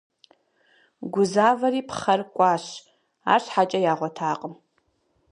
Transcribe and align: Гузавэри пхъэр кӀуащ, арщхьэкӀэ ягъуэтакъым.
Гузавэри 1.13 1.81
пхъэр 1.87 2.21
кӀуащ, 2.33 2.65
арщхьэкӀэ 3.33 3.79
ягъуэтакъым. 3.91 4.53